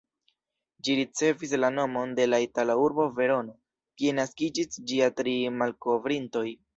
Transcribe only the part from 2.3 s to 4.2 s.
itala urbo Verono, kie